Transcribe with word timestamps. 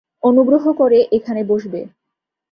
অনুগ্রহ 0.23 0.63
করে 0.79 0.99
এখানে 1.17 1.41
বসবে! 1.43 1.81